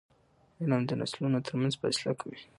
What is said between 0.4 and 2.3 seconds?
علم د نسلونو ترمنځ فاصله